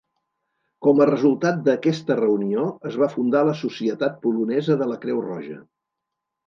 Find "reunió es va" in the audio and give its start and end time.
2.21-3.11